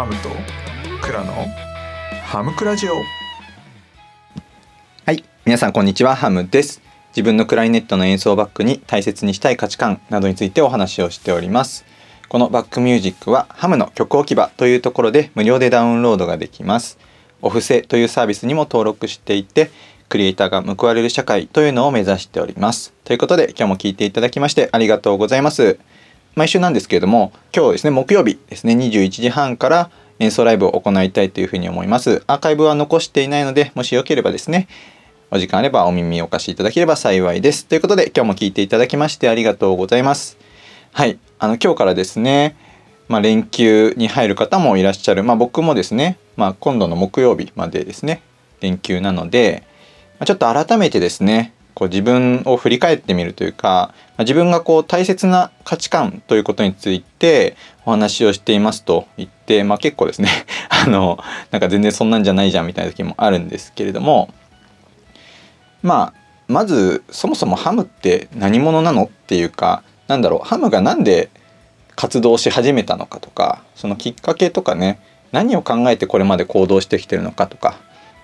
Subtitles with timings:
[0.00, 0.30] ハムと
[1.02, 1.34] クラの
[2.24, 2.94] ハムクラジオ
[5.04, 6.80] はい、皆さんこんにちは、ハムです。
[7.10, 11.84] 自分のクラリネットの演奏バックに大切にしたい価値観などについてお話をしております。
[12.30, 16.98] このバックミュージックはハムの曲置き場というところで無料でダウンロードができます。
[17.42, 19.70] お布施というサービスにも登録していて、
[20.08, 22.94] クリエイターが報われる社会というのを目指しております。
[23.04, 25.78] ということで今日も聞いていただきましてありがとうございます。
[26.36, 29.90] 毎週なんですけれども、今日ですね、木曜日ですね、21時半から
[30.20, 32.22] 演奏ライブを行いたいというふうに思います。
[32.26, 34.68] アーカイブは残していないので、もしよければですね、
[35.32, 37.66] お時間あればお耳をお貸しいただければ幸いです。
[37.66, 40.38] ということで、今日も聞いていただきましてありがとうございます。
[40.92, 42.56] はい、あの今日からですね、
[43.08, 48.22] まあ、連休に入る方もいらっしゃる、まあ、僕もですね、まあ、今度の木曜日までですね、
[48.60, 49.64] 連休なので、
[50.18, 57.56] まちょっと改めてですね、こう自分を振り返ってみるというか、自分がこう大切な価値観ということについて
[57.86, 60.28] お話をしていますと言って、まあ、結構ですね
[60.68, 61.18] あの
[61.50, 64.32] なんか全然そんなんじゃないじゃんみたいな時もあるんですけれども
[65.82, 71.30] まあまずそもそもハムって何者なのっていうかなんだろうハムがなんで
[71.96, 75.00] 活動し始めたのかとかそのきっかけとかね
[75.32, 77.76] 何を考えてこれまで行動してきてるのかとか、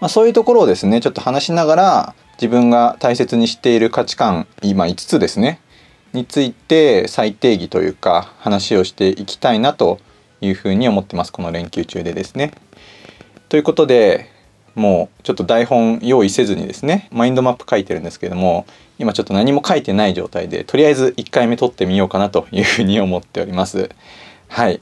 [0.00, 5.60] まあ、そういうところをですねちょっと話しながら自分が大切にしている価値観今5つですね。
[6.12, 9.98] について再定義というか話をしていきたいなと
[10.40, 11.32] いうふうに思ってます。
[11.32, 12.52] この連休中でですね。
[13.48, 14.30] ということで
[14.74, 18.66] もうちょっと台本用意せずにですねマインドマップ書いてるんですけども
[18.98, 23.90] 今ちょっと何も書いてない状態でとりあえず1回目撮ってみようかなというふうに思っております。
[24.48, 24.80] はい。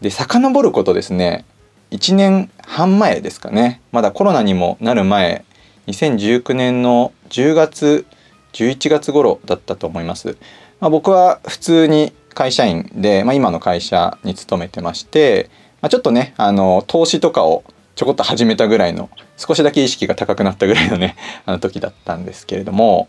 [0.00, 1.44] で遡ることですね。
[1.90, 3.80] 1年半前ですかね。
[3.92, 5.44] まだコロナにもなる前
[5.86, 8.06] 2019年の10月
[8.52, 10.36] 11月頃だったと思います。
[10.80, 21.16] まあ、僕は普通に会社員で、まあ、今の会社に勤めてまして、まあ、ちょっとねあの投資とかをちょこっと始めたぐらいの少しだけ意識が高くなったぐらいのね
[21.46, 23.06] あの時だったんですけれども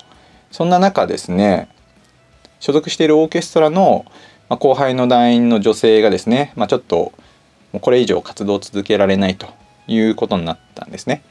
[0.52, 1.70] そんな中ですね
[2.60, 4.06] 所属しているオーケストラの、
[4.50, 7.12] まあ、後輩の団員の女性がですね、まあ、ちょっと
[7.80, 9.48] これ以上活動を続けられないと
[9.88, 11.24] いうことになったんですね。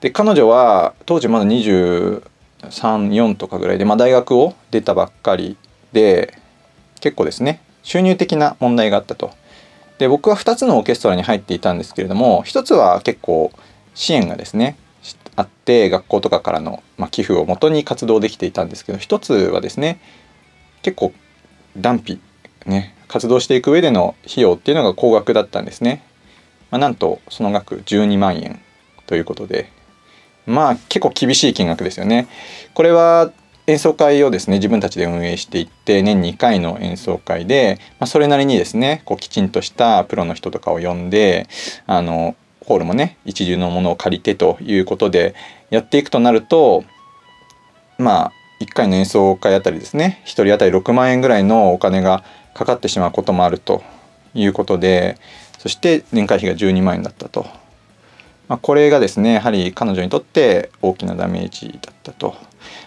[0.00, 5.56] で彼女は当時まだ234とかぐらいで、まあ、大学を出たばっかり
[5.92, 6.38] で
[7.00, 9.32] 結構ですね収入的な問題があったと。
[9.98, 13.50] で僕は2つのオーケストラに入っていたんですけれども1つは結構
[13.94, 14.76] 支援がですね
[15.36, 20.00] あって学校とかからの、まあ、寄付をもとに活動できていたんですけど1つはですね
[20.82, 21.14] 結構
[21.78, 22.20] 断費
[22.66, 26.02] ね活動していく上での費用っていうのが高額だったんですね。
[26.70, 28.60] まあ、なんとその額12万円
[29.06, 29.70] ということで
[30.46, 32.28] まあ結構厳しい金額ですよね。
[32.74, 33.30] これは
[33.66, 41.48] 演奏会をですね自分たちで運営していって年2回の演奏会で、まあ、それなりにですねこうきちんとしたプロの人とかを呼んで
[41.86, 45.34] あのホールもね一流のものを借りてということで
[45.70, 46.84] やっていくとなると
[47.98, 52.22] まあ1回の演奏会あたりですね1人当たり6万円ぐらいのお金が
[52.54, 53.82] かかってしまうこともあると
[54.34, 55.18] いうことで
[55.58, 57.46] そして年会費が12万円だったと。
[58.48, 62.36] まあ、これがですねやはり彼女にとって大きなダメージだったと。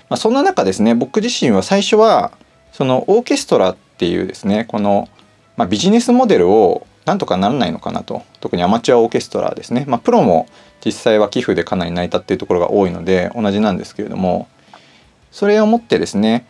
[0.10, 2.32] まあ、そんな中ですね僕自身は最初は
[2.72, 5.08] そのオーケストラっていうですねこの、
[5.56, 10.48] まあ、ビジネスモデルをなんとかならないのかなと特にアマチュアオーケストラですね、まあ、プロも
[10.84, 14.48] 実際は寄付でかなり成り立っているところが多いので同じなんですけれども
[15.32, 16.46] それをもってですね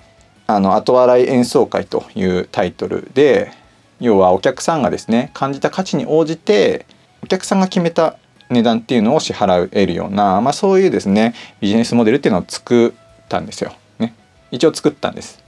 [0.48, 3.52] あの後笑い演奏会というタイトルで
[4.00, 6.86] 要はお客さんがですね感じた価値に応じて
[7.24, 8.18] お客さんが決めた
[8.50, 13.74] 値段っていうのを支払えるような、まあ、そういうですねビジネスモデルっていうのを作ったんですよ。
[14.00, 14.16] ね、
[14.52, 15.44] 一応作ったんです。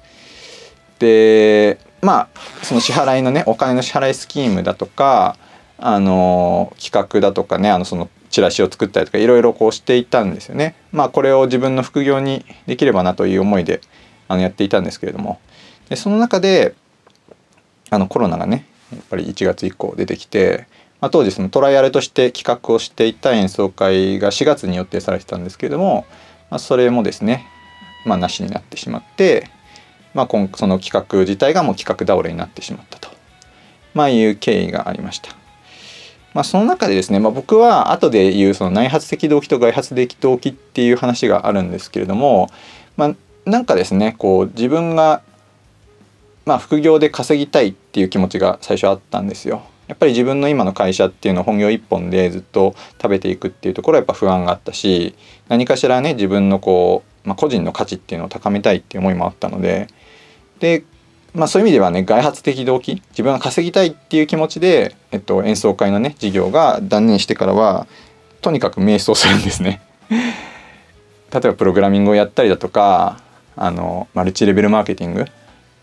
[1.00, 5.36] でまあその支払いのねお金の支払いスキームだとか
[5.78, 10.76] あの企画だとかねあのそのチラシを作ったりとかいろいろこうしていたんですよね。
[10.92, 13.82] まあこれを自分の副業にできればなという思いで
[14.28, 15.40] あのやっていたんですけれども
[15.90, 16.76] でその中で
[17.90, 20.68] あのコロナがねやっぱり1月以降出てきて、
[21.02, 26.06] まあ、当時そのトライアルとして企画をしていた演奏会が4月に予定されてたんですけれども、
[26.52, 27.48] まあ、それもですね、
[28.06, 29.50] まあ、なしになってしまって、
[30.14, 33.10] まあ、今その企画自体がもう企画倒れになってしまったと、
[33.96, 35.36] まあ、いう経緯がありました。
[36.34, 42.50] まあ、その中でですね、まあ、僕は後で言うその内発的動機と外発的動機っていう話があるんですけれども、
[42.96, 43.16] まあ、
[43.50, 45.24] なんかですねこう自分が
[46.46, 49.64] まあ副業で稼ぎたいっていう気持ちが最初あったんですよ。
[49.92, 55.16] やっぱり自分の今の会社っていうのを本業一本でずっと食べていくっていうところはやっぱ不安があったし
[55.50, 59.88] 何かしらね自分のこう、まあ、個人の価値っていうのを高めたいっていう思いもあったので
[60.62, 60.86] で
[61.34, 67.88] まあ、そういう意味ではね外発的動機自分が稼ぎたいっていう気持ちで、えっと、演奏会のね事業が断念してからは
[68.42, 69.82] とにかく迷走するんですね。
[70.10, 73.22] 例えばプログラミングをやったりだとか
[73.56, 75.26] あのマルチレベルマーケティング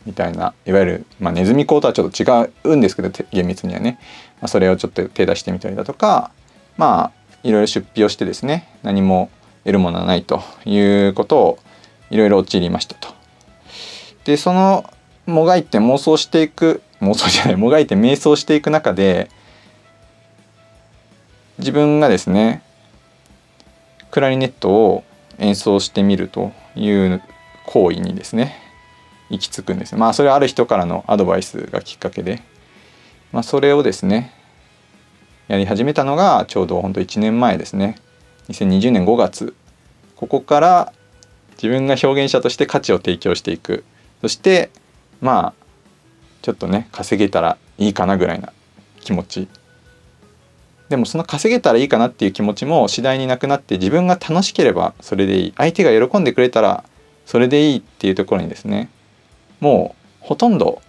[0.09, 3.99] みたいないわゆる、まあ、ネズミ講とはちょっと違うんですけど厳密にはね、
[4.41, 6.33] まあ、それをちょっと手出してみたりだとか
[6.79, 9.31] まあいろいろ出費をしてですね何も
[9.65, 11.59] 得るものはないということを
[12.11, 13.09] いろいろ陥りましたと。
[14.25, 14.91] でその
[15.27, 19.31] もがいて妄想していく妄想じゃないもがいて瞑想していく中で
[21.59, 22.63] 自分がですね
[24.11, 25.05] クラリネットを
[25.39, 27.23] 演奏してみるという
[27.67, 28.68] 行為にですね
[29.31, 32.43] 行き着くんですまあそれはある人からのアドバイスがきっかけで、
[33.33, 34.33] まあ、それをですね
[35.49, 37.97] やり始めたのがちょうどほんと1年前ですね。
[38.51, 39.55] 2020年5月。
[40.15, 40.93] ここから
[41.53, 43.83] 自分が表現者として価値を提供していく。
[44.21, 44.69] そして
[45.23, 45.65] まあ
[46.43, 48.53] ちょっとね稼げたらいいかなぐらいな
[49.01, 49.49] 気持ち。
[50.91, 55.55] でもその稼げたらいいかなっていう気持ちも次第になくなって自分が楽しければそれでいい。
[55.57, 56.85] 相手が喜んでくれたら
[57.25, 58.91] それでいいっていうところにですね
[59.61, 60.83] もうほとんど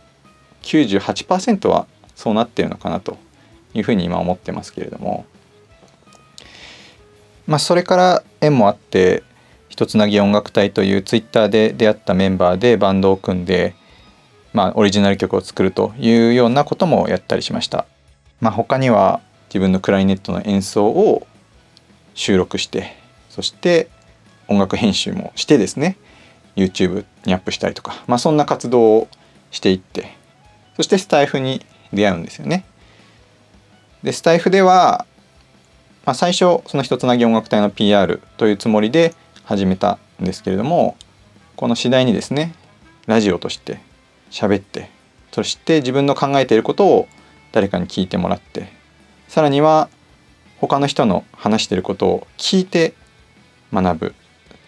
[0.63, 3.17] 98%はそうなってるのかなと
[3.73, 5.25] いうふうに今思ってますけれども
[7.47, 9.23] まあそれから縁もあって
[9.69, 13.75] 一つなぎ音楽隊というツイッターで出会ったメンバーでバンドを組んで
[14.53, 17.85] まあオリジナル曲を作るというようなこともやったりしました。
[18.41, 21.27] まあ、他には自分のクラリネットの演奏を
[22.13, 22.95] 収録して
[23.29, 23.89] そして
[24.47, 25.97] 音楽編集もしてですね
[26.55, 29.07] YouTube にアップしたりとか、まあ、そんな活動を
[29.51, 30.11] していって
[30.75, 32.65] そしてスタイフに出会うんですよね。
[34.03, 35.05] でスタイフでは、
[36.05, 40.95] まあ、最初その一つなぎ音楽隊の PR というつもりで始めたんですけれども
[41.55, 42.53] この次第にですね
[43.07, 43.79] ラジオとして
[44.31, 44.89] 喋って
[45.31, 47.07] そして自分の考えていることを
[47.51, 48.71] 誰かに聞いてもらって
[49.27, 49.89] さらには
[50.59, 52.93] 他の人の話していることを聞いて
[53.73, 54.15] 学ぶ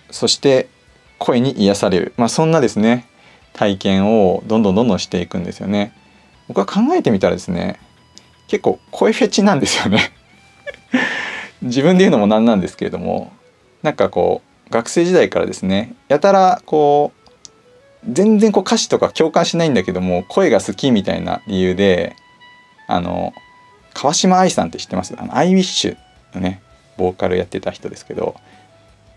[0.10, 0.68] そして
[1.22, 3.06] 声に癒される、まあ、そんなですね
[3.54, 5.94] 体験をどんどんどんどんしていくんですよね。
[6.48, 7.80] 僕は考えてみたらですね
[8.48, 10.12] 結構声フェチなんですよね。
[11.62, 13.32] 自分で言うのもなんなんですけれども
[13.84, 22.16] なんかこう学生時代からですねやたらこう全然こう歌詞とか共感しないんだけども声が好きみたいな理由で
[22.88, 23.34] あの
[23.94, 25.14] 川島愛さんって知ってます？
[25.18, 25.98] あのアイウィッシュ
[26.34, 26.62] のね
[26.98, 28.36] ボーカルやってた人ですけど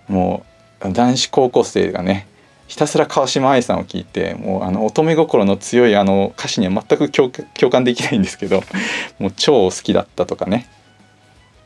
[0.07, 0.54] もう
[0.91, 2.27] 男子高校生がね
[2.67, 7.31] ひたすら川島愛さんを聞いてもうあの乙女心の強いあの歌詞には全く共
[7.71, 8.63] 感できないんですけど
[9.19, 10.67] もう超好きだったとかね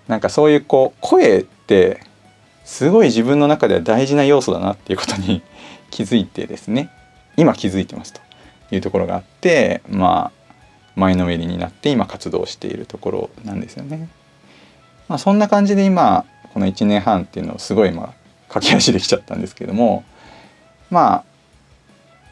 [0.09, 2.01] なんかそういうこう声って
[2.65, 5.43] すごい自分の中では大事な要素だなっていうことに
[5.91, 6.91] 気づいてですね
[7.37, 8.21] 今気づいてますと
[8.71, 10.51] いうところがあってまあ
[10.97, 14.09] 前のめりになって今活動しているところなんですよね。
[15.07, 18.18] まあ、そんな感じで今この1年半っていうのをすごいまあ
[18.49, 20.05] 駆け足できちゃったんですけども
[20.91, 21.25] ま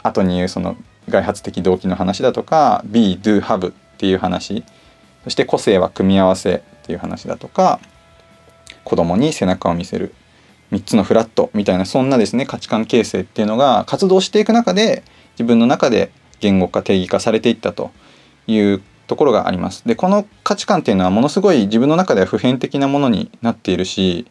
[0.02, 0.76] あ後に言うその
[1.08, 4.64] 外発的動機の話だとか Be Do Have っていう話
[5.24, 7.80] そして個性は組み合わせっていう話だとか
[8.84, 10.14] 子供に背中を見せる
[10.72, 15.02] 3つのフラットみたいなそんなですね価値観形成っていうのが活動していく中で
[15.32, 16.10] 自分の中で
[16.40, 17.90] 言語化定義化されていったと
[18.46, 19.86] いうところがあります。
[19.86, 24.26] でこの価値観っていうのはものすごい自分の中では普遍的なものになっているし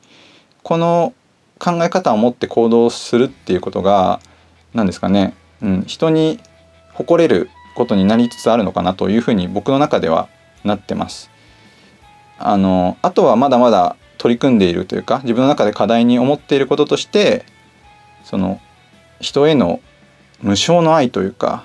[0.63, 1.13] この
[1.59, 4.19] 考え方を持って行動するっていうことが
[4.73, 6.39] 何ですかね、うん、人に
[6.93, 10.29] 誇れることになりつつあるのかなというふうに僕の中では
[10.63, 11.29] なってます。
[12.37, 17.45] あのあとはまだまだ取り組んでいるというか自分の中で課題に思っていることとして
[18.23, 18.59] その
[19.21, 19.79] 人への
[20.41, 21.63] 無償の愛というか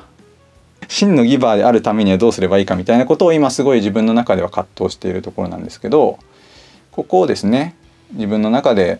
[0.88, 6.18] 真のギバーであるためにはどうすればいいかみたいなことを今すごい自分の中では葛藤しているところなんですけど
[6.92, 7.74] ここをですね
[8.12, 8.98] 自分の中で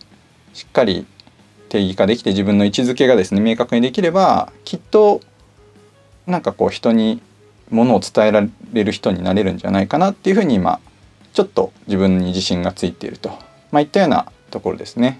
[0.53, 1.05] しっかり
[1.69, 5.21] 定義化できて自分の位置づけがですね明確にできればきっと
[6.27, 7.21] なんかこう人に
[7.69, 10.79] ものを伝えられる人になれるんじゃないかなっていうふうに今
[11.33, 13.29] ちょっと自分に自信がついていると、
[13.71, 15.19] まあ、いったようなところですね。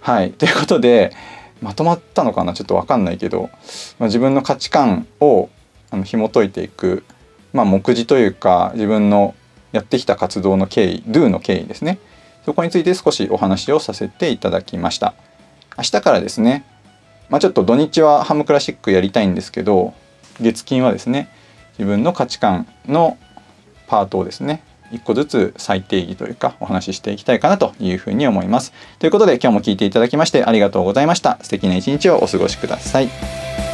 [0.00, 0.32] はい。
[0.32, 1.12] ということで
[1.62, 2.52] まとまったのかな？
[2.52, 3.50] ちょっと分かんないけど、
[3.98, 5.48] まあ、自分の価値観を
[5.90, 7.02] あの紐解いていく、
[7.54, 9.34] まあ、目次というか自分の
[9.72, 11.98] やってきた活動の経緯 Do の経緯ですね。
[12.44, 15.14] そこについて少しお話をさせていただきました
[15.76, 16.64] 明日からですね、
[17.28, 19.94] まあ、ちょっと土日はハムクラシックやりたいんですけど
[20.40, 21.28] 月金はですね
[21.78, 23.18] 自分の価値観の
[23.86, 28.72] パートをですね一個ずつ再定義というかお話ししていきたいかなというふうに思います。
[28.98, 31.38] ということで今日も聞いていただきましてありがとうございました。
[31.42, 33.67] 素敵な一日をお過ごしください。